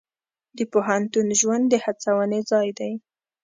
[0.57, 2.93] د پوهنتون ژوند د هڅونې ځای دی.